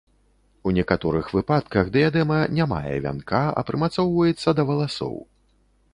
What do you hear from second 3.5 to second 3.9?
а